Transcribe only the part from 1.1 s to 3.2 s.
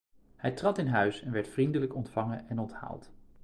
en werd vriendelijk ontvangen en onthaald.